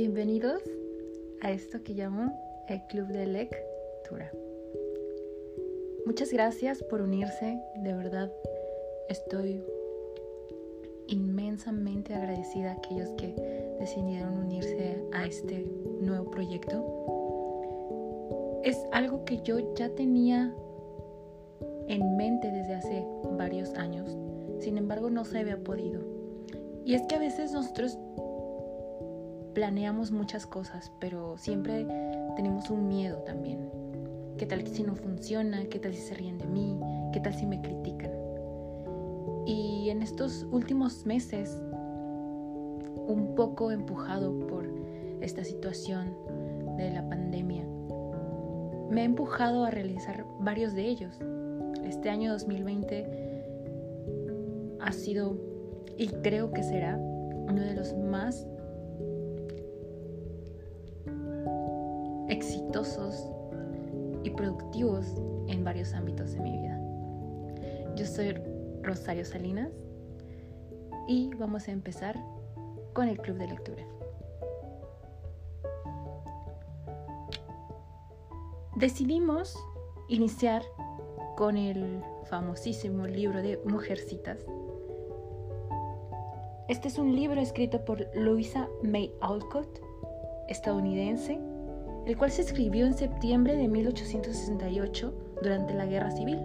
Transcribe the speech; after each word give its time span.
Bienvenidos 0.00 0.62
a 1.42 1.52
esto 1.52 1.82
que 1.84 1.92
llamo 1.92 2.32
el 2.70 2.80
Club 2.86 3.08
de 3.08 3.26
Lectura. 3.26 4.32
Muchas 6.06 6.32
gracias 6.32 6.82
por 6.84 7.02
unirse, 7.02 7.60
de 7.82 7.92
verdad 7.92 8.32
estoy 9.10 9.62
inmensamente 11.06 12.14
agradecida 12.14 12.70
a 12.70 12.76
aquellos 12.76 13.10
que 13.18 13.34
decidieron 13.78 14.38
unirse 14.38 15.04
a 15.12 15.26
este 15.26 15.66
nuevo 16.00 16.30
proyecto. 16.30 16.82
Es 18.64 18.78
algo 18.92 19.26
que 19.26 19.42
yo 19.42 19.74
ya 19.74 19.90
tenía 19.90 20.54
en 21.88 22.16
mente 22.16 22.50
desde 22.50 22.72
hace 22.72 23.04
varios 23.32 23.74
años, 23.74 24.16
sin 24.60 24.78
embargo 24.78 25.10
no 25.10 25.26
se 25.26 25.40
había 25.40 25.58
podido. 25.58 26.00
Y 26.86 26.94
es 26.94 27.02
que 27.02 27.16
a 27.16 27.18
veces 27.18 27.52
nosotros 27.52 27.98
planeamos 29.54 30.10
muchas 30.12 30.46
cosas, 30.46 30.92
pero 31.00 31.36
siempre 31.38 31.86
tenemos 32.36 32.70
un 32.70 32.88
miedo 32.88 33.18
también. 33.18 33.70
¿Qué 34.38 34.46
tal 34.46 34.66
si 34.66 34.82
no 34.82 34.94
funciona? 34.94 35.64
¿Qué 35.66 35.78
tal 35.78 35.92
si 35.94 36.00
se 36.00 36.14
ríen 36.14 36.38
de 36.38 36.46
mí? 36.46 36.78
¿Qué 37.12 37.20
tal 37.20 37.34
si 37.34 37.46
me 37.46 37.60
critican? 37.60 38.10
Y 39.46 39.90
en 39.90 40.02
estos 40.02 40.46
últimos 40.50 41.04
meses, 41.04 41.60
un 43.06 43.34
poco 43.36 43.70
empujado 43.70 44.46
por 44.46 44.66
esta 45.20 45.44
situación 45.44 46.16
de 46.76 46.90
la 46.90 47.06
pandemia, 47.08 47.64
me 48.90 49.02
ha 49.02 49.04
empujado 49.04 49.64
a 49.64 49.70
realizar 49.70 50.24
varios 50.40 50.74
de 50.74 50.86
ellos. 50.86 51.18
Este 51.84 52.10
año 52.10 52.32
2020 52.32 53.06
ha 54.80 54.92
sido 54.92 55.36
y 55.96 56.08
creo 56.08 56.50
que 56.52 56.62
será 56.62 56.96
uno 56.96 57.60
de 57.60 57.74
los 57.74 57.94
más 57.94 58.46
y 64.24 64.30
productivos 64.30 65.04
en 65.48 65.64
varios 65.64 65.92
ámbitos 65.92 66.32
de 66.32 66.40
mi 66.40 66.50
vida. 66.50 66.80
Yo 67.94 68.06
soy 68.06 68.34
Rosario 68.82 69.26
Salinas 69.26 69.70
y 71.06 71.28
vamos 71.34 71.68
a 71.68 71.72
empezar 71.72 72.16
con 72.94 73.08
el 73.08 73.18
club 73.18 73.36
de 73.36 73.48
lectura. 73.48 73.84
Decidimos 78.76 79.58
iniciar 80.08 80.62
con 81.36 81.58
el 81.58 82.02
famosísimo 82.30 83.06
libro 83.06 83.42
de 83.42 83.60
Mujercitas. 83.66 84.38
Este 86.68 86.88
es 86.88 86.96
un 86.96 87.14
libro 87.14 87.42
escrito 87.42 87.84
por 87.84 88.06
Louisa 88.14 88.70
May 88.82 89.12
Alcott, 89.20 89.82
estadounidense, 90.48 91.49
el 92.10 92.16
cual 92.16 92.32
se 92.32 92.42
escribió 92.42 92.86
en 92.86 92.94
septiembre 92.94 93.54
de 93.54 93.68
1868 93.68 95.14
durante 95.44 95.74
la 95.74 95.86
Guerra 95.86 96.10
Civil. 96.10 96.40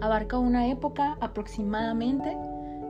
Abarca 0.00 0.38
una 0.38 0.66
época 0.66 1.16
aproximadamente, 1.20 2.36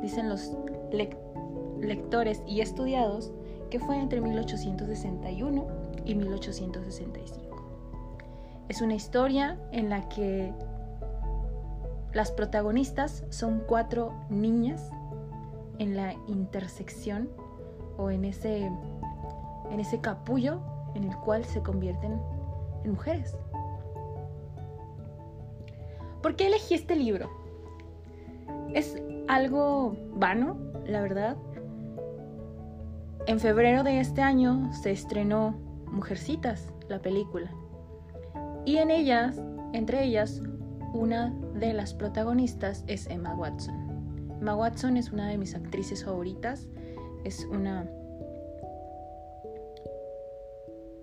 dicen 0.00 0.30
los 0.30 0.56
lectores 0.90 2.42
y 2.46 2.62
estudiados, 2.62 3.30
que 3.68 3.78
fue 3.78 3.98
entre 3.98 4.22
1861 4.22 5.66
y 6.06 6.14
1865. 6.14 8.64
Es 8.70 8.80
una 8.80 8.94
historia 8.94 9.58
en 9.70 9.90
la 9.90 10.08
que 10.08 10.54
las 12.14 12.32
protagonistas 12.32 13.22
son 13.28 13.62
cuatro 13.66 14.14
niñas 14.30 14.88
en 15.78 15.94
la 15.94 16.14
intersección 16.26 17.28
o 17.98 18.10
en 18.10 18.24
ese 18.24 18.70
en 19.70 19.80
ese 19.80 20.00
capullo 20.00 20.60
en 20.94 21.04
el 21.04 21.16
cual 21.16 21.44
se 21.44 21.62
convierten 21.62 22.20
en 22.84 22.90
mujeres. 22.92 23.36
¿Por 26.22 26.34
qué 26.36 26.48
elegí 26.48 26.74
este 26.74 26.96
libro? 26.96 27.30
Es 28.74 29.00
algo 29.28 29.96
vano, 30.14 30.56
la 30.86 31.00
verdad. 31.00 31.36
En 33.26 33.38
febrero 33.40 33.82
de 33.84 34.00
este 34.00 34.22
año 34.22 34.72
se 34.72 34.90
estrenó 34.90 35.54
Mujercitas, 35.86 36.72
la 36.88 36.98
película. 37.00 37.50
Y 38.64 38.78
en 38.78 38.90
ellas, 38.90 39.40
entre 39.72 40.04
ellas, 40.04 40.42
una 40.92 41.34
de 41.54 41.72
las 41.72 41.94
protagonistas 41.94 42.84
es 42.86 43.06
Emma 43.06 43.34
Watson. 43.34 43.74
Emma 44.40 44.54
Watson 44.54 44.96
es 44.96 45.10
una 45.12 45.28
de 45.28 45.38
mis 45.38 45.54
actrices 45.54 46.04
favoritas. 46.04 46.68
Es 47.24 47.44
una 47.46 47.88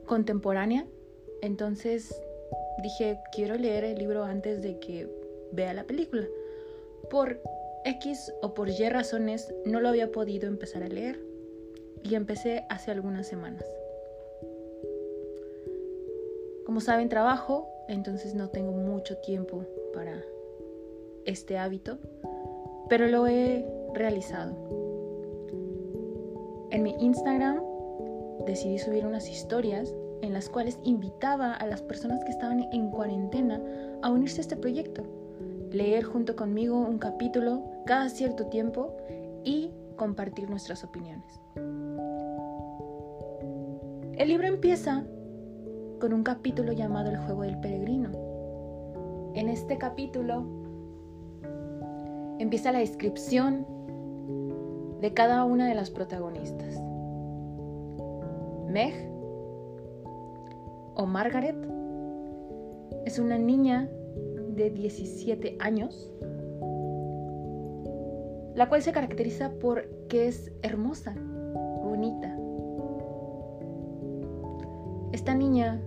contemporánea. 0.06 0.86
Entonces 1.42 2.22
dije, 2.82 3.20
quiero 3.32 3.56
leer 3.56 3.84
el 3.84 3.98
libro 3.98 4.24
antes 4.24 4.62
de 4.62 4.80
que 4.80 5.10
vea 5.52 5.74
la 5.74 5.84
película. 5.84 6.26
Por 7.10 7.42
X 7.86 8.34
o 8.42 8.54
por 8.54 8.70
Y 8.70 8.90
razones 8.90 9.54
no 9.66 9.80
lo 9.80 9.90
había 9.90 10.12
podido 10.12 10.48
empezar 10.48 10.84
a 10.84 10.88
leer 10.88 11.20
y 12.04 12.16
empecé 12.16 12.66
hace 12.70 12.92
algunas 12.92 13.28
semanas. 13.28 13.66
Como 16.66 16.82
saben, 16.82 17.10
trabajo, 17.10 17.70
entonces 17.88 18.34
no 18.34 18.50
tengo 18.50 18.72
mucho 18.72 19.18
tiempo 19.18 19.66
para 19.94 20.24
este 21.26 21.58
hábito, 21.58 22.00
pero 22.90 23.08
lo 23.08 23.28
he 23.28 23.66
realizado. 23.94 24.56
En 26.72 26.84
mi 26.84 26.96
Instagram 27.00 27.62
decidí 28.46 28.78
subir 28.78 29.06
unas 29.06 29.30
historias 29.30 29.94
en 30.22 30.34
las 30.34 30.50
cuales 30.50 30.80
invitaba 30.84 31.54
a 31.54 31.68
las 31.68 31.82
personas 31.82 32.24
que 32.24 32.32
estaban 32.32 32.66
en 32.72 32.90
cuarentena 32.90 33.62
a 34.02 34.10
unirse 34.10 34.40
a 34.40 34.42
este 34.42 34.56
proyecto, 34.56 35.04
leer 35.72 36.04
junto 36.04 36.36
conmigo 36.36 36.78
un 36.80 36.98
capítulo 36.98 37.64
cada 37.86 38.10
cierto 38.10 38.48
tiempo 38.48 38.96
y 39.44 39.72
compartir 39.96 40.50
nuestras 40.50 40.84
opiniones. 40.84 41.40
El 44.18 44.30
libro 44.30 44.48
empieza 44.48 45.06
con 46.00 46.14
un 46.14 46.24
capítulo 46.24 46.72
llamado 46.72 47.10
El 47.10 47.18
juego 47.18 47.44
del 47.44 47.60
peregrino. 47.60 48.12
En 49.34 49.50
este 49.50 49.78
capítulo 49.78 50.46
empieza 52.40 52.72
la 52.72 52.80
descripción 52.80 53.66
de 55.02 55.14
cada 55.14 55.44
una 55.44 55.68
de 55.68 55.76
las 55.76 55.90
protagonistas. 55.90 56.65
Meg 58.76 58.94
o 60.96 61.06
Margaret 61.06 61.56
es 63.06 63.20
una 63.20 63.38
niña 63.38 63.90
de 64.50 64.70
17 64.70 65.56
años, 65.62 66.12
la 68.54 68.68
cual 68.68 68.82
se 68.82 68.92
caracteriza 68.92 69.52
por 69.62 69.88
que 70.10 70.28
es 70.28 70.52
hermosa, 70.62 71.16
bonita. 71.86 72.38
Esta 75.14 75.34
niña 75.34 75.82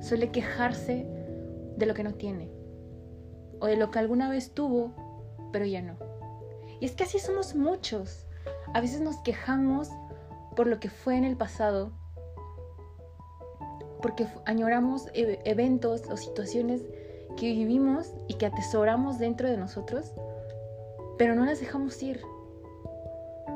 suele 0.00 0.30
quejarse 0.30 1.06
de 1.78 1.86
lo 1.86 1.94
que 1.94 2.04
no 2.04 2.12
tiene 2.12 2.50
o 3.58 3.64
de 3.64 3.76
lo 3.78 3.90
que 3.90 4.00
alguna 4.00 4.28
vez 4.28 4.52
tuvo, 4.52 4.92
pero 5.50 5.64
ya 5.64 5.80
no. 5.80 5.96
Y 6.78 6.84
es 6.84 6.94
que 6.94 7.04
así 7.04 7.18
somos 7.18 7.54
muchos. 7.54 8.26
A 8.74 8.82
veces 8.82 9.00
nos 9.00 9.16
quejamos 9.22 9.90
por 10.58 10.66
lo 10.66 10.80
que 10.80 10.90
fue 10.90 11.16
en 11.16 11.22
el 11.22 11.36
pasado, 11.36 11.92
porque 14.02 14.26
añoramos 14.44 15.06
e-, 15.14 15.38
eventos 15.44 16.02
o 16.10 16.16
situaciones 16.16 16.82
que 17.36 17.52
vivimos 17.52 18.12
y 18.26 18.34
que 18.34 18.46
atesoramos 18.46 19.20
dentro 19.20 19.48
de 19.48 19.56
nosotros, 19.56 20.12
pero 21.16 21.36
no 21.36 21.44
las 21.44 21.60
dejamos 21.60 22.02
ir. 22.02 22.20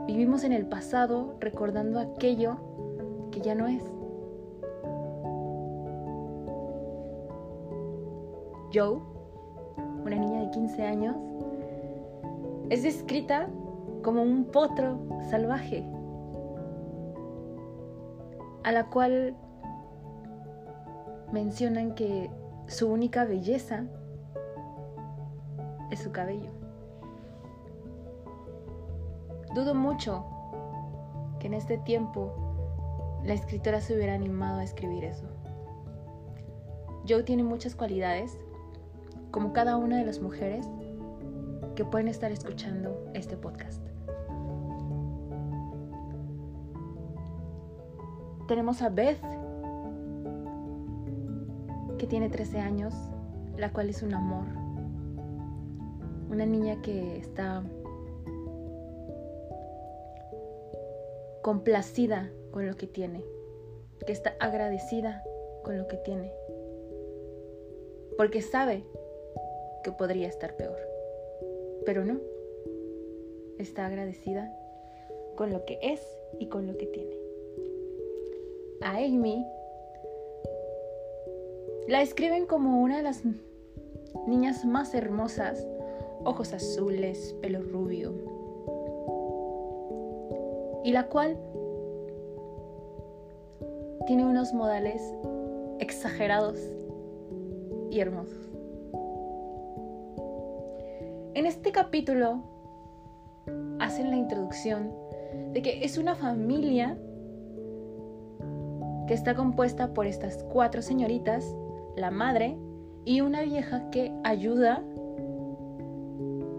Vivimos 0.06 0.44
en 0.44 0.52
el 0.52 0.64
pasado 0.66 1.34
recordando 1.40 1.98
aquello 1.98 2.58
que 3.32 3.40
ya 3.40 3.56
no 3.56 3.66
es. 3.66 3.82
Joe, 8.72 9.00
una 10.04 10.14
niña 10.14 10.42
de 10.42 10.50
15 10.52 10.82
años, 10.84 11.16
es 12.70 12.84
descrita 12.84 13.48
como 14.04 14.22
un 14.22 14.44
potro 14.44 15.00
salvaje 15.28 15.84
a 18.64 18.72
la 18.72 18.86
cual 18.86 19.34
mencionan 21.32 21.94
que 21.94 22.30
su 22.66 22.88
única 22.90 23.24
belleza 23.24 23.84
es 25.90 26.00
su 26.00 26.12
cabello. 26.12 26.50
Dudo 29.54 29.74
mucho 29.74 30.24
que 31.38 31.48
en 31.48 31.54
este 31.54 31.78
tiempo 31.78 32.32
la 33.24 33.34
escritora 33.34 33.80
se 33.80 33.94
hubiera 33.94 34.14
animado 34.14 34.60
a 34.60 34.64
escribir 34.64 35.04
eso. 35.04 35.26
Joe 37.08 37.22
tiene 37.24 37.42
muchas 37.42 37.74
cualidades, 37.74 38.38
como 39.30 39.52
cada 39.52 39.76
una 39.76 39.98
de 39.98 40.04
las 40.04 40.20
mujeres 40.20 40.66
que 41.74 41.84
pueden 41.84 42.08
estar 42.08 42.30
escuchando 42.30 43.10
este 43.14 43.36
podcast. 43.36 43.91
Tenemos 48.52 48.82
a 48.82 48.90
Beth, 48.90 49.16
que 51.96 52.06
tiene 52.06 52.28
13 52.28 52.58
años, 52.58 52.92
la 53.56 53.72
cual 53.72 53.88
es 53.88 54.02
un 54.02 54.12
amor. 54.12 54.44
Una 56.28 56.44
niña 56.44 56.82
que 56.82 57.16
está 57.16 57.62
complacida 61.40 62.30
con 62.50 62.66
lo 62.66 62.76
que 62.76 62.86
tiene, 62.86 63.24
que 64.04 64.12
está 64.12 64.36
agradecida 64.38 65.24
con 65.64 65.78
lo 65.78 65.88
que 65.88 65.96
tiene, 65.96 66.30
porque 68.18 68.42
sabe 68.42 68.84
que 69.82 69.92
podría 69.92 70.28
estar 70.28 70.58
peor, 70.58 70.76
pero 71.86 72.04
no, 72.04 72.20
está 73.58 73.86
agradecida 73.86 74.54
con 75.38 75.50
lo 75.50 75.64
que 75.64 75.78
es 75.80 76.06
y 76.38 76.48
con 76.48 76.66
lo 76.66 76.76
que 76.76 76.84
tiene. 76.84 77.21
A 78.84 78.96
Amy 78.96 79.46
la 81.88 82.00
describen 82.00 82.46
como 82.46 82.80
una 82.80 82.96
de 82.96 83.02
las 83.02 83.22
niñas 84.26 84.64
más 84.64 84.94
hermosas, 84.94 85.66
ojos 86.24 86.52
azules, 86.52 87.34
pelo 87.40 87.62
rubio, 87.62 88.12
y 90.84 90.92
la 90.92 91.08
cual 91.08 91.38
tiene 94.06 94.24
unos 94.24 94.52
modales 94.52 95.02
exagerados 95.78 96.58
y 97.90 98.00
hermosos. 98.00 98.50
En 101.34 101.46
este 101.46 101.72
capítulo 101.72 102.42
hacen 103.78 104.10
la 104.10 104.16
introducción 104.16 104.92
de 105.52 105.62
que 105.62 105.84
es 105.84 105.98
una 105.98 106.14
familia 106.14 106.96
que 109.12 109.16
está 109.16 109.34
compuesta 109.34 109.92
por 109.92 110.06
estas 110.06 110.42
cuatro 110.44 110.80
señoritas, 110.80 111.54
la 111.96 112.10
madre 112.10 112.56
y 113.04 113.20
una 113.20 113.42
vieja 113.42 113.90
que 113.90 114.10
ayuda 114.24 114.82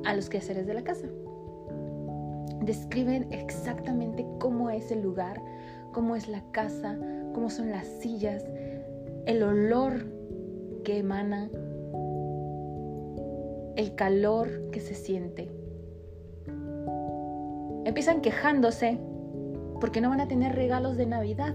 a 0.05 0.13
los 0.13 0.29
quehaceres 0.29 0.67
de 0.67 0.75
la 0.75 0.83
casa 0.83 1.07
describen 2.61 3.25
exactamente 3.31 4.23
cómo 4.37 4.69
es 4.69 4.91
el 4.91 5.01
lugar, 5.01 5.41
cómo 5.93 6.15
es 6.15 6.27
la 6.27 6.43
casa, 6.51 6.95
cómo 7.33 7.49
son 7.49 7.71
las 7.71 7.87
sillas, 7.87 8.45
el 9.25 9.41
olor 9.41 10.05
que 10.83 10.99
emana, 10.99 11.49
el 13.77 13.95
calor 13.95 14.69
que 14.69 14.79
se 14.79 14.93
siente. 14.93 15.49
Empiezan 17.83 18.21
quejándose 18.21 18.99
porque 19.83 19.99
no 19.99 20.09
van 20.09 20.21
a 20.21 20.29
tener 20.29 20.55
regalos 20.55 20.95
de 20.95 21.07
Navidad. 21.07 21.53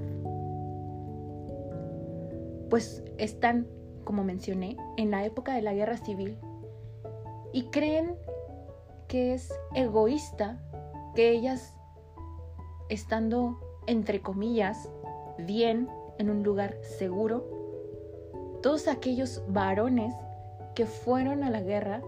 Pues 2.71 3.03
están, 3.17 3.67
como 4.05 4.25
mencioné, 4.25 4.77
en 4.97 5.11
la 5.11 5.25
época 5.25 5.55
de 5.55 5.63
la 5.63 5.75
guerra 5.75 5.97
civil 5.97 6.39
y 7.53 7.65
creen 7.71 8.17
que 9.07 9.35
es 9.35 9.53
egoísta 9.75 10.61
que 11.15 11.31
ellas, 11.31 11.75
estando 12.89 13.59
entre 13.87 14.21
comillas, 14.21 14.91
bien, 15.39 15.89
en 16.19 16.31
un 16.31 16.43
lugar 16.43 16.77
seguro, 16.83 17.49
todos 18.63 18.87
aquellos 18.89 19.43
varones 19.49 20.15
que 20.75 20.85
fueron 20.85 21.43
a 21.43 21.51
la 21.51 21.61
guerra 21.61 22.03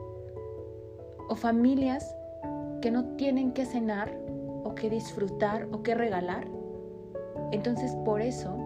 o 1.28 1.36
familias 1.36 2.14
que 2.82 2.90
no 2.90 3.16
tienen 3.16 3.52
que 3.52 3.64
cenar 3.64 4.12
o 4.64 4.74
que 4.74 4.90
disfrutar 4.90 5.68
o 5.72 5.82
que 5.82 5.94
regalar. 5.94 6.46
Entonces 7.52 7.94
por 8.04 8.20
eso 8.20 8.56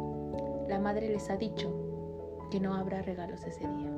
la 0.68 0.78
madre 0.78 1.08
les 1.08 1.30
ha 1.30 1.36
dicho 1.36 1.83
que 2.54 2.60
no 2.60 2.72
habrá 2.72 3.02
regalos 3.02 3.42
ese 3.42 3.66
día. 3.66 3.90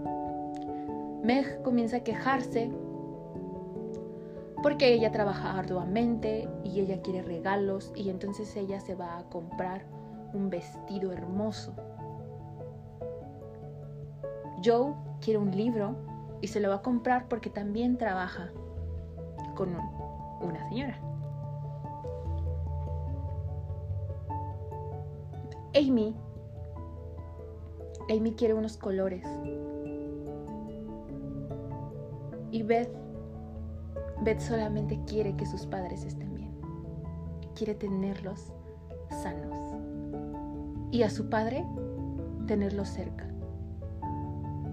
Meg 1.23 1.63
comienza 1.63 1.99
a 1.99 2.01
quejarse 2.01 2.71
porque 4.63 4.95
ella 4.95 5.13
trabaja 5.13 5.59
arduamente 5.59 6.49
y 6.65 6.81
ella 6.81 7.03
quiere 7.03 7.21
regalos 7.21 7.93
y 7.95 8.09
entonces 8.09 8.57
ella 8.57 8.81
se 8.81 8.95
va 8.95 9.19
a 9.19 9.25
comprar 9.29 9.85
un 10.33 10.49
vestido 10.49 11.13
hermoso. 11.13 11.75
Joe 14.65 14.95
quiere 15.21 15.39
un 15.39 15.55
libro 15.55 15.95
y 16.41 16.47
se 16.47 16.59
lo 16.61 16.71
va 16.71 16.77
a 16.77 16.83
comprar 16.83 17.29
porque 17.29 17.51
también 17.51 17.99
trabaja 17.99 18.53
con 19.55 19.77
una 20.41 20.67
señora. 20.71 20.99
Amy, 25.75 26.17
Amy 28.09 28.33
quiere 28.33 28.55
unos 28.55 28.77
colores. 28.77 29.27
Y 32.51 32.63
Beth 32.63 33.07
Beth 34.23 34.41
solamente 34.41 34.99
quiere 35.07 35.37
que 35.37 35.47
sus 35.47 35.67
padres 35.67 36.05
estén 36.05 36.35
bien. 36.35 36.53
Quiere 37.55 37.75
tenerlos 37.75 38.53
sanos. 39.11 39.59
Y 40.91 41.03
a 41.03 41.11
su 41.11 41.29
padre 41.29 41.65
tenerlos 42.47 42.89
cerca. 42.89 43.29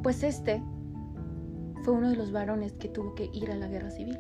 Pues 0.02 0.24
este 0.24 0.62
fue 1.84 1.94
uno 1.94 2.10
de 2.10 2.16
los 2.16 2.32
varones 2.32 2.74
que 2.74 2.88
tuvo 2.88 3.16
que 3.16 3.30
ir 3.34 3.52
a 3.52 3.56
la 3.56 3.68
guerra 3.68 3.92
civil. 3.92 4.18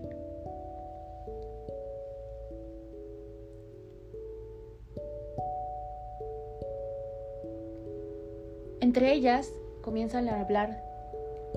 Entre 8.93 9.11
ellas 9.11 9.51
comienzan 9.81 10.29
a 10.29 10.39
hablar 10.39 10.83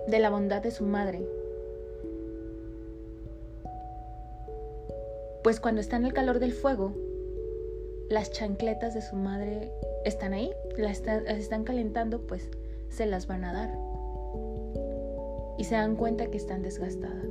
de 0.09 0.19
la 0.21 0.31
bondad 0.31 0.63
de 0.63 0.71
su 0.71 0.85
madre 0.85 1.23
Pues 5.43 5.61
cuando 5.61 5.83
está 5.83 5.97
en 5.97 6.07
el 6.07 6.15
calor 6.15 6.39
del 6.39 6.55
fuego, 6.55 6.95
las 8.09 8.31
chancletas 8.31 8.95
de 8.95 9.03
su 9.03 9.17
madre 9.17 9.71
están 10.07 10.33
ahí, 10.33 10.51
las, 10.79 11.03
están 11.29 11.65
calentando, 11.65 12.27
pues 12.27 12.49
se 12.89 13.05
las 13.05 13.27
van 13.27 13.45
a 13.45 13.53
dar. 13.53 13.79
Y 15.59 15.65
se 15.65 15.75
dan 15.75 15.95
cuenta 15.95 16.29
que 16.29 16.39
están 16.39 16.63
desgastadas. 16.63 17.29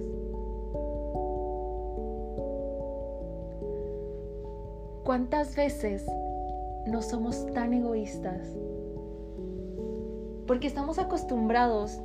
¿Cuántas 5.03 5.56
veces 5.56 6.06
no 6.86 7.01
somos 7.01 7.51
tan 7.53 7.74
egoístas? 7.74 8.64
Porque 10.48 10.68
estamos 10.68 11.00
acostumbrados 11.00 12.00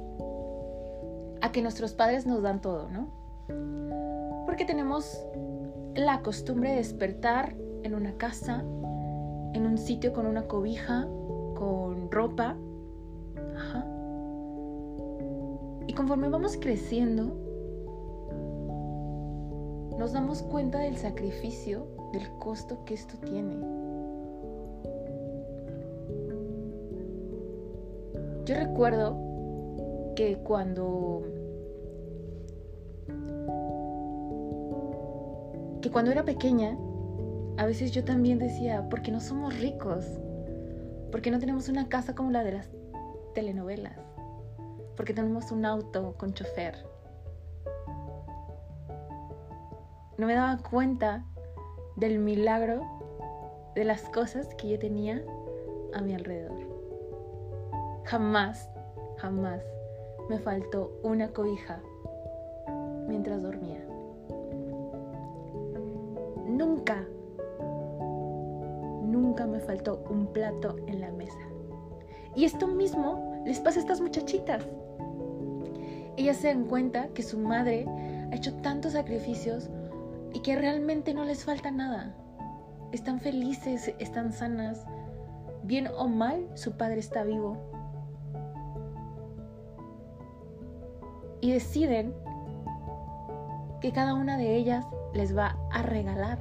a 1.43 1.53
que 1.53 1.63
nuestros 1.63 1.95
padres 1.95 2.27
nos 2.27 2.43
dan 2.43 2.61
todo, 2.61 2.89
¿no? 2.91 3.09
Porque 4.47 4.65
tenemos 4.65 5.25
la 5.95 6.23
costumbre 6.23 6.71
de 6.71 6.77
despertar 6.77 7.55
en 7.83 7.95
una 7.95 8.13
casa, 8.17 8.61
en 9.53 9.67
un 9.67 9.79
sitio 9.79 10.13
con 10.13 10.27
una 10.27 10.47
cobija, 10.47 11.07
con 11.55 12.11
ropa. 12.11 12.57
Y 15.87 15.93
conforme 15.93 16.29
vamos 16.29 16.57
creciendo, 16.61 17.37
nos 19.99 20.13
damos 20.13 20.43
cuenta 20.43 20.79
del 20.79 20.97
sacrificio, 20.97 21.87
del 22.13 22.31
costo 22.39 22.85
que 22.85 22.95
esto 22.95 23.19
tiene. 23.19 23.57
Yo 28.51 28.57
recuerdo 28.57 29.17
que 30.17 30.39
cuando 30.43 31.23
que 35.81 35.89
cuando 35.89 36.11
era 36.11 36.25
pequeña, 36.25 36.77
a 37.59 37.67
veces 37.67 37.93
yo 37.93 38.03
también 38.03 38.41
decía, 38.41 38.89
¿por 38.89 39.03
qué 39.03 39.13
no 39.13 39.21
somos 39.21 39.57
ricos? 39.61 40.05
¿Por 41.13 41.23
qué 41.23 41.31
no 41.31 41.39
tenemos 41.39 41.69
una 41.69 41.89
casa 41.89 42.17
como 42.17 42.33
la 42.33 42.43
de 42.43 42.51
las 42.51 42.69
telenovelas? 43.35 43.97
¿Por 44.97 45.05
qué 45.05 45.15
tenemos 45.15 45.53
un 45.53 45.65
auto 45.65 46.17
con 46.19 46.35
chofer? 46.35 46.75
No 50.19 50.27
me 50.27 50.35
daba 50.35 50.61
cuenta 50.61 51.25
del 51.95 52.19
milagro 52.19 52.83
de 53.77 53.85
las 53.85 54.09
cosas 54.09 54.57
que 54.57 54.71
yo 54.71 54.79
tenía 54.81 55.23
a 55.95 56.03
mi 56.03 56.15
alrededor. 56.15 56.60
Jamás, 58.11 58.69
jamás 59.19 59.63
me 60.29 60.41
faltó 60.41 60.91
una 61.05 61.29
cobija 61.29 61.81
mientras 63.07 63.41
dormía. 63.41 63.87
Nunca, 66.45 67.05
nunca 69.05 69.47
me 69.47 69.61
faltó 69.61 70.03
un 70.11 70.27
plato 70.27 70.75
en 70.89 71.01
la 71.01 71.13
mesa. 71.13 71.39
Y 72.35 72.47
esto 72.47 72.67
mismo 72.67 73.45
les 73.47 73.61
pasa 73.61 73.79
a 73.79 73.83
estas 73.83 74.01
muchachitas. 74.01 74.67
Ellas 76.17 76.39
se 76.39 76.49
dan 76.49 76.65
cuenta 76.65 77.11
que 77.15 77.23
su 77.23 77.39
madre 77.39 77.87
ha 78.33 78.35
hecho 78.35 78.55
tantos 78.55 78.95
sacrificios 78.95 79.71
y 80.35 80.41
que 80.41 80.57
realmente 80.57 81.15
no 81.15 81.23
les 81.23 81.45
falta 81.45 81.71
nada. 81.71 82.13
Están 82.91 83.21
felices, 83.21 83.95
están 84.01 84.33
sanas, 84.33 84.85
bien 85.63 85.87
o 85.97 86.09
mal, 86.09 86.49
su 86.55 86.77
padre 86.77 86.99
está 86.99 87.23
vivo. 87.23 87.80
Y 91.41 91.53
deciden 91.53 92.15
que 93.81 93.93
cada 93.93 94.15
una 94.15 94.37
de 94.37 94.57
ellas 94.57 94.87
les 95.15 95.37
va 95.37 95.57
a 95.71 95.83
regalar, 95.83 96.39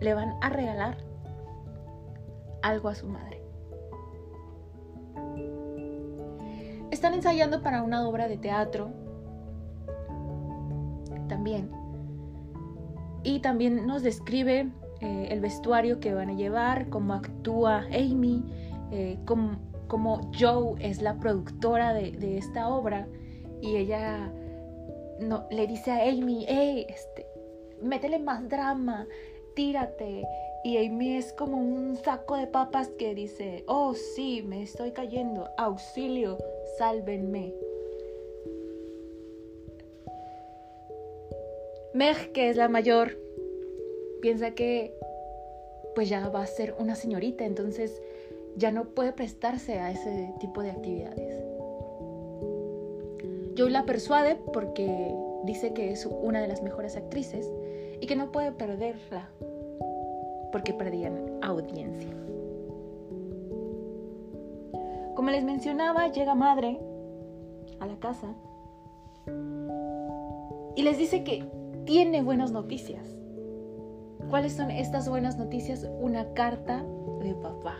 le 0.00 0.14
van 0.14 0.34
a 0.40 0.50
regalar 0.50 0.98
algo 2.62 2.88
a 2.88 2.94
su 2.94 3.08
madre. 3.08 3.42
Están 6.90 7.14
ensayando 7.14 7.62
para 7.62 7.82
una 7.82 8.06
obra 8.06 8.28
de 8.28 8.36
teatro 8.36 8.90
también. 11.28 11.70
Y 13.22 13.40
también 13.40 13.86
nos 13.86 14.02
describe 14.02 14.70
eh, 15.00 15.28
el 15.30 15.40
vestuario 15.40 15.98
que 15.98 16.14
van 16.14 16.30
a 16.30 16.34
llevar, 16.34 16.88
cómo 16.88 17.14
actúa 17.14 17.84
Amy, 17.92 18.44
eh, 18.90 19.18
cómo, 19.24 20.20
Joe 20.38 20.74
es 20.78 21.02
la 21.02 21.18
productora 21.18 21.92
de, 21.92 22.38
esta 22.38 22.68
obra 22.68 23.06
y 23.64 23.76
ella 23.76 24.30
no, 25.20 25.46
le 25.50 25.66
dice 25.66 25.90
a 25.90 26.02
Amy, 26.02 26.44
hey, 26.46 26.86
este, 26.88 27.26
métele 27.80 28.18
más 28.18 28.46
drama, 28.48 29.06
tírate. 29.54 30.26
Y 30.64 30.76
Amy 30.76 31.16
es 31.16 31.32
como 31.32 31.58
un 31.58 31.96
saco 31.96 32.36
de 32.36 32.46
papas 32.46 32.88
que 32.98 33.14
dice, 33.14 33.64
oh 33.66 33.94
sí, 33.94 34.42
me 34.42 34.62
estoy 34.62 34.92
cayendo, 34.92 35.48
auxilio, 35.56 36.38
sálvenme. 36.76 37.54
Meg, 41.94 42.32
que 42.32 42.50
es 42.50 42.56
la 42.56 42.68
mayor, 42.68 43.16
piensa 44.20 44.50
que 44.50 44.94
pues 45.94 46.08
ya 46.08 46.28
va 46.28 46.42
a 46.42 46.46
ser 46.46 46.74
una 46.78 46.96
señorita, 46.96 47.44
entonces 47.44 48.02
ya 48.56 48.72
no 48.72 48.86
puede 48.86 49.12
prestarse 49.12 49.78
a 49.78 49.90
ese 49.92 50.32
tipo 50.40 50.62
de 50.62 50.72
actividades. 50.72 51.53
Joey 53.56 53.70
la 53.70 53.84
persuade 53.84 54.36
porque 54.52 55.14
dice 55.44 55.72
que 55.72 55.92
es 55.92 56.06
una 56.06 56.40
de 56.40 56.48
las 56.48 56.62
mejores 56.62 56.96
actrices 56.96 57.50
y 58.00 58.06
que 58.06 58.16
no 58.16 58.32
puede 58.32 58.50
perderla 58.52 59.28
porque 60.50 60.72
perdían 60.72 61.38
audiencia. 61.42 62.10
Como 65.14 65.30
les 65.30 65.44
mencionaba, 65.44 66.08
llega 66.08 66.34
madre 66.34 66.80
a 67.80 67.86
la 67.86 67.96
casa 68.00 68.34
y 70.74 70.82
les 70.82 70.98
dice 70.98 71.22
que 71.22 71.44
tiene 71.84 72.22
buenas 72.22 72.50
noticias. 72.50 73.16
¿Cuáles 74.30 74.54
son 74.54 74.70
estas 74.70 75.08
buenas 75.08 75.38
noticias? 75.38 75.88
Una 76.00 76.32
carta 76.34 76.84
de 77.22 77.34
papá. 77.34 77.76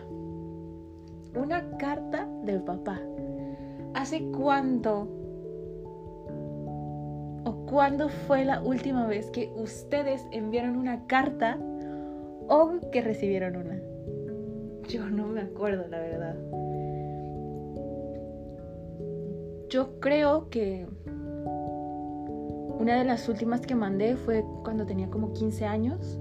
Una 1.37 1.77
carta 1.79 2.29
del 2.45 2.63
papá. 2.63 3.01
¿Hace 3.95 4.31
cuánto 4.31 5.09
o 7.45 7.67
cuándo 7.67 8.09
fue 8.09 8.45
la 8.45 8.61
última 8.61 9.07
vez 9.07 9.31
que 9.31 9.53
ustedes 9.57 10.27
enviaron 10.33 10.77
una 10.77 11.07
carta 11.07 11.59
o 12.49 12.79
que 12.91 13.03
recibieron 13.03 13.57
una? 13.57 13.81
Yo 14.89 15.09
no 15.09 15.27
me 15.27 15.43
acuerdo, 15.43 15.87
la 15.89 15.99
verdad. 15.99 16.37
Yo 19.69 19.99
creo 20.01 20.49
que 20.51 20.87
una 22.79 22.99
de 22.99 23.05
las 23.05 23.29
últimas 23.29 23.63
que 23.63 23.75
mandé 23.75 24.17
fue 24.17 24.45
cuando 24.63 24.85
tenía 24.85 25.09
como 25.09 25.33
15 25.33 25.65
años. 25.65 26.19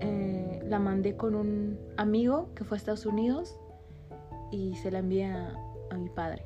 Eh, 0.00 0.62
la 0.66 0.78
mandé 0.78 1.16
con 1.16 1.34
un 1.34 1.78
amigo 1.96 2.50
que 2.54 2.64
fue 2.64 2.76
a 2.76 2.78
Estados 2.78 3.06
Unidos 3.06 3.58
y 4.50 4.74
se 4.76 4.90
la 4.90 4.98
envié 4.98 5.26
a, 5.26 5.54
a 5.90 5.96
mi 5.96 6.10
padre. 6.10 6.44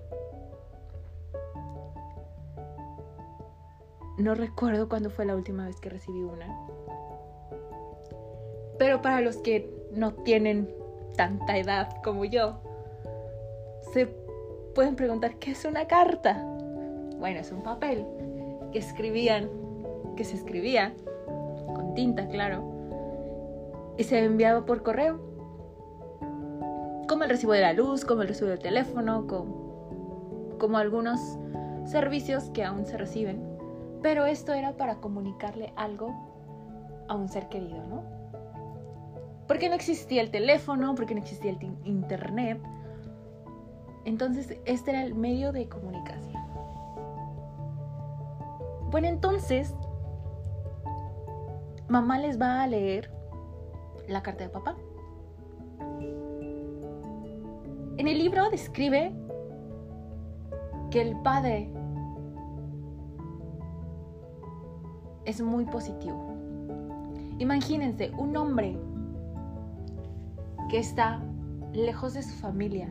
No 4.17 4.35
recuerdo 4.35 4.89
cuándo 4.89 5.11
fue 5.11 5.27
la 5.27 5.35
última 5.35 5.67
vez 5.67 5.81
que 5.81 5.89
recibí 5.89 6.23
una. 6.23 6.47
Pero 8.79 9.03
para 9.03 9.21
los 9.21 9.39
que 9.39 9.73
no 9.93 10.13
tienen 10.13 10.73
tanta 11.17 11.59
edad 11.59 11.89
como 12.03 12.25
yo, 12.25 12.61
se 13.93 14.07
pueden 14.75 14.97
preguntar, 14.97 15.37
¿qué 15.37 15.53
es 15.53 15.65
una 15.65 15.87
carta? 15.87 16.45
Bueno, 17.19 17.41
es 17.41 17.51
un 17.53 17.63
papel 17.63 18.05
que 18.73 18.79
escribían, 18.79 19.49
que 20.17 20.25
se 20.25 20.37
escribía, 20.37 20.95
con 21.75 21.95
tinta, 21.95 22.29
claro, 22.29 22.63
y 23.97 24.05
se 24.05 24.25
enviaba 24.25 24.65
por 24.65 24.83
correo. 24.83 25.21
Como 27.09 27.25
el 27.25 27.31
recibo 27.31 27.53
de 27.53 27.61
la 27.61 27.73
luz, 27.73 28.05
como 28.05 28.23
el 28.23 28.29
recibo 28.29 28.51
del 28.51 28.59
teléfono, 28.59 29.27
como, 29.27 30.57
como 30.59 30.79
algunos 30.79 31.21
servicios 31.85 32.51
que 32.51 32.65
aún 32.65 32.87
se 32.87 32.97
reciben. 32.97 33.54
Pero 34.05 34.27
esto 34.27 34.53
era 34.53 34.77
para 34.77 34.97
comunicarle 34.97 35.73
algo 35.77 36.13
a 37.09 37.15
un 37.15 37.27
ser 37.27 37.49
querido, 37.49 37.83
¿no? 37.87 38.03
Porque 39.49 39.71
no 39.71 39.75
existía 39.75 40.21
el 40.21 40.31
teléfono, 40.31 40.95
porque 40.95 41.15
no 41.15 41.23
existía 41.23 41.53
el 41.53 41.79
internet. 41.85 42.61
Entonces, 44.05 44.59
este 44.67 44.91
era 44.91 45.03
el 45.05 45.15
medio 45.15 45.53
de 45.53 45.71
comunicación. 45.71 46.43
Bueno, 48.91 49.07
entonces, 49.09 49.75
mamá 51.89 52.19
les 52.19 52.39
va 52.39 52.63
a 52.63 52.67
leer 52.67 53.11
la 54.07 54.23
carta 54.23 54.45
de 54.45 54.51
papá. 54.51 54.77
En 57.97 58.07
el 58.07 58.19
libro 58.19 58.51
describe 58.51 59.15
que 60.91 61.01
el 61.01 61.17
padre 61.23 61.71
es 65.25 65.41
muy 65.41 65.65
positivo. 65.65 66.35
Imagínense 67.39 68.13
un 68.17 68.37
hombre 68.37 68.77
que 70.71 70.79
está 70.79 71.23
lejos 71.73 72.15
de 72.15 72.23
su 72.23 72.35
familia, 72.37 72.89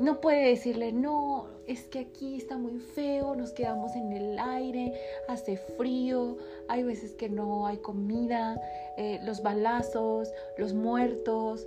no 0.00 0.22
puede 0.22 0.48
decirle, 0.48 0.92
no, 0.92 1.46
es 1.66 1.82
que 1.82 1.98
aquí 1.98 2.34
está 2.36 2.56
muy 2.56 2.78
feo, 2.80 3.36
nos 3.36 3.52
quedamos 3.52 3.94
en 3.94 4.12
el 4.12 4.38
aire, 4.38 4.94
hace 5.28 5.58
frío, 5.58 6.38
hay 6.68 6.82
veces 6.82 7.14
que 7.14 7.28
no 7.28 7.66
hay 7.66 7.76
comida, 7.76 8.58
eh, 8.96 9.20
los 9.24 9.42
balazos, 9.42 10.32
los 10.56 10.72
muertos. 10.72 11.66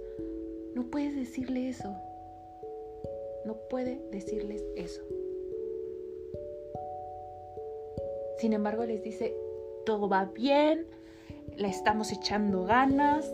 No 0.74 0.90
puedes 0.90 1.16
decirle 1.16 1.70
eso. 1.70 1.96
No 3.46 3.54
puede 3.70 4.02
decirles 4.12 4.64
eso. 4.76 5.04
Sin 8.44 8.52
embargo, 8.52 8.84
les 8.84 9.02
dice, 9.02 9.38
todo 9.86 10.10
va 10.10 10.26
bien, 10.26 10.86
le 11.56 11.70
estamos 11.70 12.12
echando 12.12 12.66
ganas, 12.66 13.34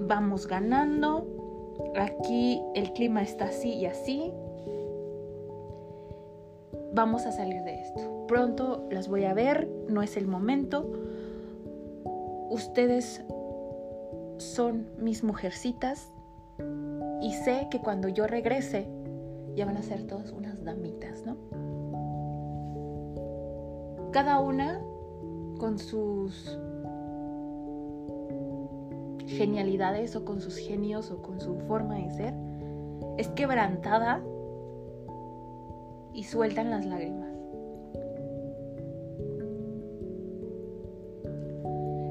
vamos 0.00 0.48
ganando, 0.48 1.28
aquí 1.94 2.60
el 2.74 2.92
clima 2.94 3.22
está 3.22 3.44
así 3.44 3.74
y 3.74 3.86
así. 3.86 4.32
Vamos 6.92 7.26
a 7.26 7.30
salir 7.30 7.62
de 7.62 7.80
esto. 7.80 8.26
Pronto 8.26 8.88
las 8.90 9.06
voy 9.06 9.22
a 9.22 9.34
ver, 9.34 9.68
no 9.88 10.02
es 10.02 10.16
el 10.16 10.26
momento. 10.26 10.84
Ustedes 12.50 13.22
son 14.38 14.88
mis 14.98 15.22
mujercitas 15.22 16.12
y 17.20 17.34
sé 17.34 17.68
que 17.70 17.78
cuando 17.78 18.08
yo 18.08 18.26
regrese 18.26 18.88
ya 19.54 19.64
van 19.64 19.76
a 19.76 19.82
ser 19.84 20.08
todas 20.08 20.32
unas 20.32 20.64
damitas, 20.64 21.24
¿no? 21.24 21.36
Cada 24.12 24.40
una 24.40 24.78
con 25.58 25.78
sus 25.78 26.58
genialidades 29.26 30.14
o 30.16 30.24
con 30.24 30.40
sus 30.40 30.58
genios 30.58 31.10
o 31.10 31.22
con 31.22 31.40
su 31.40 31.56
forma 31.60 31.96
de 31.96 32.10
ser, 32.10 32.34
es 33.16 33.28
quebrantada 33.28 34.22
y 36.12 36.24
sueltan 36.24 36.70
las 36.70 36.84
lágrimas. 36.84 37.30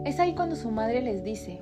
Es 0.05 0.19
ahí 0.19 0.33
cuando 0.33 0.55
su 0.55 0.71
madre 0.71 1.01
les 1.01 1.23
dice, 1.23 1.61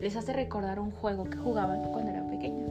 les 0.00 0.16
hace 0.16 0.32
recordar 0.32 0.78
un 0.78 0.92
juego 0.92 1.24
que 1.24 1.36
jugaban 1.36 1.82
cuando 1.90 2.12
eran 2.12 2.30
pequeñas. 2.30 2.70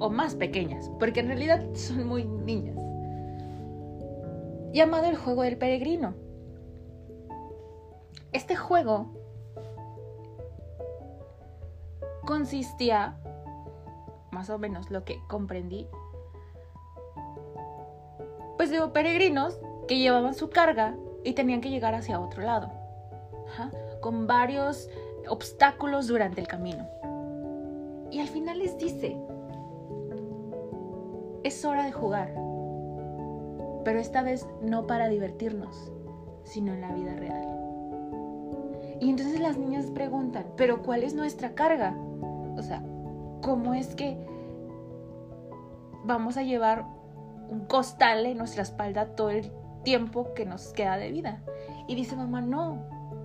O 0.00 0.10
más 0.10 0.34
pequeñas, 0.34 0.90
porque 0.98 1.20
en 1.20 1.28
realidad 1.28 1.64
son 1.74 2.06
muy 2.08 2.24
niñas. 2.24 2.87
Llamado 4.72 5.06
el 5.06 5.16
juego 5.16 5.42
del 5.42 5.56
peregrino. 5.56 6.14
Este 8.32 8.54
juego 8.56 9.06
consistía, 12.26 13.18
más 14.30 14.50
o 14.50 14.58
menos 14.58 14.90
lo 14.90 15.04
que 15.04 15.18
comprendí, 15.28 15.88
pues 18.58 18.70
de 18.70 18.86
peregrinos 18.88 19.58
que 19.86 19.98
llevaban 19.98 20.34
su 20.34 20.50
carga 20.50 20.94
y 21.24 21.32
tenían 21.32 21.60
que 21.60 21.70
llegar 21.70 21.94
hacia 21.94 22.20
otro 22.20 22.42
lado. 22.42 22.70
con 24.00 24.26
varios 24.26 24.88
obstáculos 25.28 26.06
durante 26.06 26.40
el 26.40 26.46
camino. 26.46 26.86
Y 28.10 28.20
al 28.20 28.28
final 28.28 28.58
les 28.58 28.76
dice, 28.78 29.16
es 31.42 31.64
hora 31.64 31.84
de 31.84 31.92
jugar, 31.92 32.32
pero 33.84 33.98
esta 33.98 34.22
vez 34.22 34.46
no 34.62 34.86
para 34.86 35.08
divertirnos, 35.08 35.92
sino 36.44 36.72
en 36.72 36.80
la 36.80 36.92
vida 36.92 37.14
real. 37.14 37.58
Y 39.00 39.10
entonces 39.10 39.40
las 39.40 39.56
niñas 39.56 39.86
preguntan, 39.86 40.46
pero 40.56 40.82
¿cuál 40.82 41.04
es 41.04 41.14
nuestra 41.14 41.54
carga? 41.54 41.96
O 42.56 42.62
sea, 42.62 42.82
¿cómo 43.42 43.74
es 43.74 43.94
que 43.94 44.18
vamos 46.04 46.36
a 46.36 46.42
llevar 46.42 46.84
un 47.48 47.66
costal 47.66 48.26
en 48.26 48.38
nuestra 48.38 48.62
espalda 48.62 49.14
todo 49.14 49.30
el 49.30 49.52
tiempo 49.84 50.34
que 50.34 50.44
nos 50.44 50.72
queda 50.72 50.96
de 50.96 51.12
vida? 51.12 51.42
Y 51.86 51.94
dice 51.94 52.16
mamá, 52.16 52.40
no, 52.40 52.82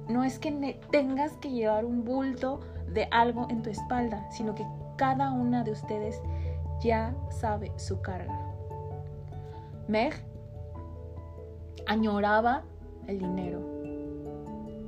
no 0.07 0.23
es 0.23 0.37
que 0.37 0.79
tengas 0.91 1.33
que 1.37 1.49
llevar 1.49 1.85
un 1.85 2.03
bulto 2.03 2.59
de 2.93 3.07
algo 3.09 3.47
en 3.49 3.63
tu 3.63 3.69
espalda, 3.71 4.29
sino 4.31 4.53
que 4.53 4.65
cada 4.95 5.31
una 5.31 5.63
de 5.63 5.71
ustedes 5.71 6.21
ya 6.81 7.15
sabe 7.29 7.71
su 7.77 8.01
carga. 8.01 8.37
Meg 9.87 10.13
añoraba 11.87 12.63
el 13.07 13.19
dinero. 13.19 13.61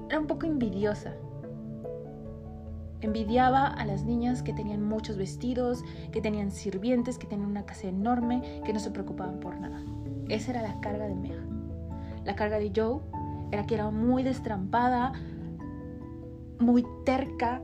Era 0.10 0.20
un 0.20 0.28
poco 0.28 0.46
envidiosa. 0.46 1.14
Envidiaba 3.02 3.68
a 3.68 3.86
las 3.86 4.04
niñas 4.04 4.42
que 4.42 4.54
tenían 4.54 4.82
muchos 4.82 5.18
vestidos, 5.18 5.84
que 6.12 6.22
tenían 6.22 6.52
sirvientes, 6.52 7.18
que 7.18 7.28
tenían 7.28 7.50
una 7.50 7.66
casa 7.66 7.88
enorme, 7.88 8.62
que 8.66 8.74
no 8.74 8.80
se 8.80 8.92
preocupaban 8.92 9.40
por 9.40 9.60
nada. 9.60 9.84
Esa 10.30 10.52
era 10.52 10.62
la 10.62 10.80
carga 10.80 11.06
de 11.08 11.16
Meg. 11.16 11.38
La 12.24 12.36
carga 12.36 12.58
de 12.58 12.72
Joe 12.76 13.02
era 13.52 13.66
que 13.66 13.76
era 13.76 13.92
muy 13.92 14.24
destrampada, 14.24 15.14
muy 16.60 16.86
terca, 17.06 17.62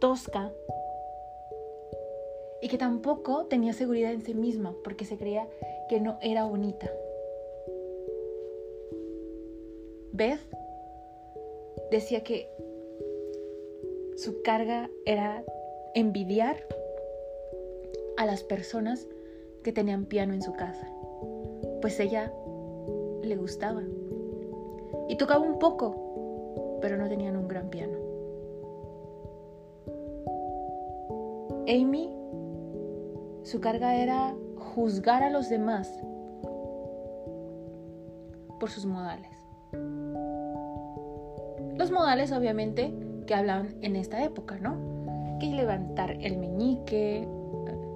tosca 0.00 0.50
y 2.62 2.68
que 2.68 2.78
tampoco 2.78 3.46
tenía 3.46 3.72
seguridad 3.72 4.12
en 4.12 4.22
sí 4.22 4.34
misma 4.34 4.74
porque 4.84 5.04
se 5.04 5.18
creía 5.18 5.48
que 5.88 6.00
no 6.00 6.16
era 6.22 6.44
bonita. 6.44 6.90
Beth 10.12 10.40
decía 11.90 12.22
que 12.22 12.48
su 14.16 14.42
carga 14.42 14.88
era 15.04 15.44
envidiar 15.94 16.56
a 18.16 18.26
las 18.26 18.44
personas 18.44 19.08
que 19.64 19.72
tenían 19.72 20.06
piano 20.06 20.32
en 20.32 20.42
su 20.42 20.52
casa, 20.52 20.88
pues 21.80 21.98
ella 21.98 22.32
le 23.22 23.36
gustaba 23.36 23.82
y 25.08 25.16
tocaba 25.16 25.44
un 25.44 25.58
poco, 25.58 26.78
pero 26.80 26.96
no 26.96 27.08
tenían 27.08 27.36
un 27.36 27.48
gran 27.48 27.70
piano. 27.70 27.98
Amy, 31.68 32.11
su 33.52 33.60
carga 33.60 33.96
era 33.96 34.34
juzgar 34.56 35.22
a 35.22 35.28
los 35.28 35.50
demás 35.50 35.86
por 38.58 38.70
sus 38.70 38.86
modales. 38.86 39.28
Los 41.76 41.90
modales 41.90 42.32
obviamente 42.32 42.94
que 43.26 43.34
hablaban 43.34 43.76
en 43.82 43.96
esta 43.96 44.24
época, 44.24 44.56
¿no? 44.56 44.78
Que 45.38 45.48
levantar 45.48 46.12
el 46.12 46.38
meñique, 46.38 47.28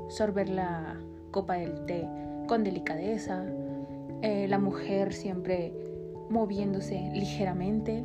sorber 0.08 0.50
la 0.50 1.00
copa 1.30 1.54
del 1.54 1.86
té 1.86 2.06
con 2.46 2.62
delicadeza, 2.62 3.42
eh, 4.20 4.48
la 4.48 4.58
mujer 4.58 5.14
siempre 5.14 5.72
moviéndose 6.28 7.12
ligeramente, 7.14 8.04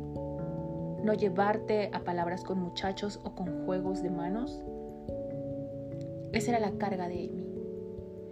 no 1.04 1.12
llevarte 1.12 1.90
a 1.92 2.00
palabras 2.00 2.44
con 2.44 2.60
muchachos 2.60 3.20
o 3.24 3.34
con 3.34 3.66
juegos 3.66 4.02
de 4.02 4.08
manos. 4.08 4.62
Esa 6.32 6.52
era 6.52 6.60
la 6.60 6.78
carga 6.78 7.08
de 7.08 7.14
Amy. 7.14 7.46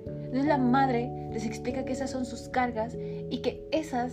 Entonces 0.06 0.46
la 0.46 0.58
madre 0.58 1.28
les 1.32 1.44
explica 1.44 1.84
que 1.84 1.92
esas 1.92 2.10
son 2.10 2.24
sus 2.24 2.48
cargas 2.48 2.96
y 3.30 3.42
que 3.42 3.66
esas 3.72 4.12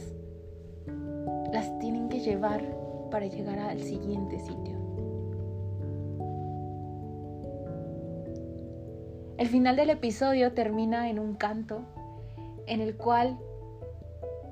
las 1.54 1.78
tienen 1.80 2.10
que 2.10 2.20
llevar 2.20 2.62
para 3.12 3.28
llegar 3.28 3.60
al 3.60 3.82
siguiente 3.82 4.40
sitio. 4.40 4.78
El 9.38 9.48
final 9.48 9.76
del 9.76 9.92
episodio 9.92 10.54
termina 10.54 11.10
en 11.10 11.20
un 11.20 11.36
canto 11.36 11.84
en 12.66 12.82
el 12.82 12.98
cual 12.98 13.38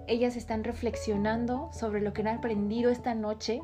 ellas 0.07 0.35
están 0.35 0.63
reflexionando 0.63 1.69
sobre 1.73 2.01
lo 2.01 2.13
que 2.13 2.21
han 2.21 2.27
aprendido 2.27 2.91
esta 2.91 3.15
noche 3.15 3.61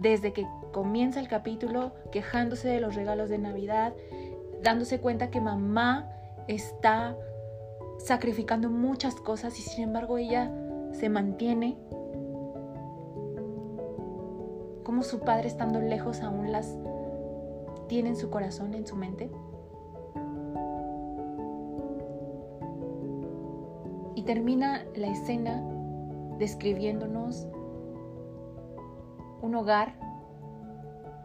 desde 0.00 0.32
que 0.32 0.46
comienza 0.72 1.20
el 1.20 1.28
capítulo 1.28 1.92
quejándose 2.10 2.68
de 2.68 2.80
los 2.80 2.94
regalos 2.94 3.28
de 3.28 3.38
Navidad, 3.38 3.92
dándose 4.62 4.98
cuenta 4.98 5.30
que 5.30 5.40
mamá 5.40 6.10
está 6.48 7.16
sacrificando 7.98 8.70
muchas 8.70 9.16
cosas 9.16 9.58
y 9.58 9.62
sin 9.62 9.84
embargo 9.84 10.16
ella 10.16 10.50
se 10.92 11.08
mantiene. 11.08 11.76
Como 14.84 15.02
su 15.02 15.20
padre 15.20 15.48
estando 15.48 15.80
lejos 15.80 16.22
aún 16.22 16.50
las 16.50 16.78
tiene 17.88 18.10
en 18.10 18.16
su 18.16 18.30
corazón, 18.30 18.74
en 18.74 18.86
su 18.86 18.96
mente. 18.96 19.30
Y 24.14 24.22
termina 24.22 24.84
la 24.94 25.08
escena 25.08 25.62
describiéndonos 26.38 27.46
un 29.42 29.54
hogar 29.54 29.94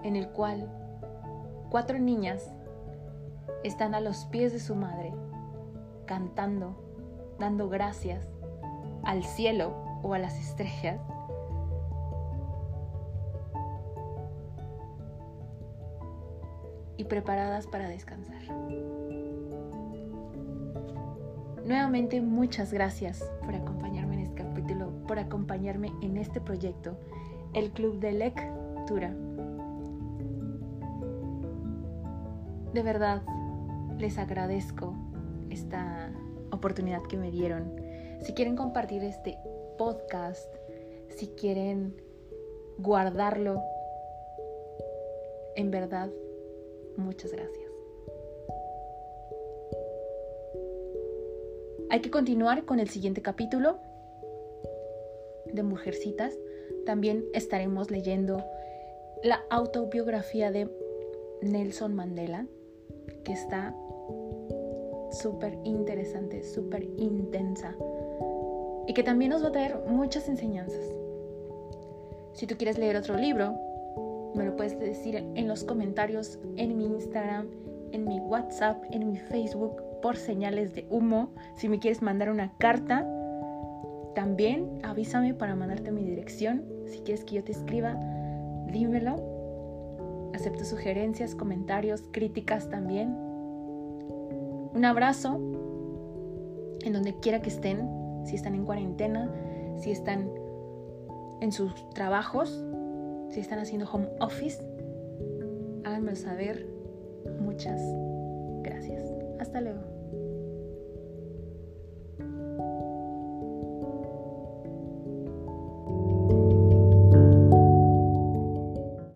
en 0.04 0.16
el 0.16 0.30
cual 0.30 0.70
cuatro 1.70 2.00
niñas 2.00 2.52
están 3.64 3.96
a 3.96 4.00
los 4.00 4.26
pies 4.26 4.54
de 4.54 4.60
su 4.60 4.76
madre, 4.76 5.14
cantando, 6.06 6.76
dando 7.40 7.70
gracias 7.70 8.28
al 9.04 9.24
cielo 9.24 9.74
o 10.04 10.14
a 10.14 10.20
las 10.20 10.40
estrellas. 10.40 11.00
y 16.98 17.04
preparadas 17.04 17.68
para 17.68 17.90
descansar. 17.90 18.42
Nuevamente 21.66 22.22
muchas 22.22 22.72
gracias 22.72 23.24
por 23.44 23.56
acompañarme 23.56 24.16
en 24.16 24.22
este 24.22 24.44
capítulo, 24.44 24.92
por 25.08 25.20
acompañarme 25.20 25.92
en 26.02 26.18
este 26.18 26.40
proyecto 26.40 26.98
el 27.56 27.72
Club 27.72 28.00
de 28.00 28.12
Lectura. 28.12 29.16
De 32.74 32.84
verdad, 32.84 33.22
les 33.98 34.18
agradezco 34.18 34.94
esta 35.50 36.12
oportunidad 36.52 37.02
que 37.04 37.16
me 37.16 37.32
dieron. 37.32 37.80
Si 38.22 38.34
quieren 38.34 38.58
compartir 38.58 39.06
este 39.06 39.38
podcast, 39.78 40.54
si 41.08 41.28
quieren 41.30 41.96
guardarlo, 42.78 43.62
en 45.56 45.72
verdad, 45.72 46.10
muchas 46.98 47.32
gracias. 47.32 47.72
Hay 51.90 52.02
que 52.02 52.12
continuar 52.12 52.66
con 52.66 52.82
el 52.82 52.90
siguiente 52.90 53.22
capítulo 53.22 53.78
de 55.54 55.64
Mujercitas 55.64 56.34
también 56.86 57.26
estaremos 57.34 57.92
leyendo 57.92 58.44
la 59.24 59.42
autobiografía 59.50 60.52
de 60.52 60.70
Nelson 61.42 61.96
Mandela, 61.96 62.46
que 63.24 63.34
está 63.34 63.76
súper 65.12 65.58
interesante, 65.64 66.44
súper 66.44 66.84
intensa 66.98 67.76
y 68.88 68.94
que 68.94 69.04
también 69.04 69.32
nos 69.32 69.44
va 69.44 69.50
a 69.50 69.52
traer 69.52 69.80
muchas 69.88 70.30
enseñanzas. 70.30 70.94
Si 72.34 72.48
tú 72.48 72.56
quieres 72.58 72.78
leer 72.78 72.98
otro 72.98 73.18
libro, 73.18 73.56
me 74.36 74.46
lo 74.46 74.56
puedes 74.56 74.78
decir 74.78 75.16
en 75.16 75.48
los 75.48 75.64
comentarios, 75.64 76.40
en 76.58 76.78
mi 76.78 76.86
Instagram, 76.86 77.50
en 77.92 78.06
mi 78.06 78.20
WhatsApp, 78.20 78.84
en 78.92 79.08
mi 79.08 79.18
Facebook, 79.18 79.82
por 80.02 80.18
señales 80.18 80.76
de 80.76 80.86
humo. 80.90 81.34
Si 81.56 81.70
me 81.70 81.80
quieres 81.80 82.02
mandar 82.02 82.30
una 82.30 82.54
carta, 82.58 83.08
también 84.16 84.80
avísame 84.84 85.34
para 85.34 85.56
mandarte 85.56 85.92
mi 85.92 86.04
dirección. 86.04 86.64
Si 86.88 87.00
quieres 87.00 87.24
que 87.26 87.36
yo 87.36 87.44
te 87.44 87.52
escriba, 87.52 88.00
dímelo. 88.72 90.32
Acepto 90.34 90.66
sugerencias, 90.66 91.36
comentarios, 91.36 92.04
críticas 92.12 92.70
también. 92.70 93.10
Un 94.74 94.84
abrazo 94.84 95.36
en 96.82 96.94
donde 96.94 97.16
quiera 97.20 97.42
que 97.42 97.50
estén, 97.50 97.88
si 98.26 98.36
están 98.36 98.56
en 98.56 98.66
cuarentena, 98.66 99.32
si 99.78 99.92
están 99.92 100.30
en 101.42 101.52
sus 101.52 101.74
trabajos, 101.92 102.64
si 103.30 103.40
están 103.40 103.60
haciendo 103.60 103.90
home 103.92 104.10
office. 104.20 104.62
Háganmelo 105.84 106.16
saber. 106.16 106.68
Muchas 107.40 107.82
gracias. 108.64 109.04
Hasta 109.40 109.62
luego. 109.62 109.95